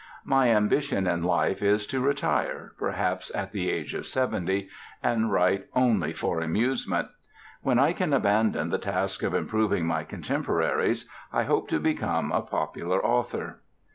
[0.25, 4.67] "My ambition in life is to retire perhaps at the age of seventy
[5.03, 7.09] and write only for amusement.
[7.61, 12.41] When I can abandon the task of improving my contemporaries, I hope to become a
[12.41, 13.61] popular author."